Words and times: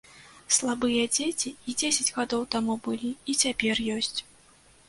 Слабыя 0.55 1.03
дзеці 1.15 1.51
і 1.69 1.75
дзесяць 1.81 2.13
гадоў 2.17 2.47
таму 2.57 2.79
былі, 2.89 3.13
і 3.33 3.37
цяпер 3.45 3.85
ёсць. 3.99 4.19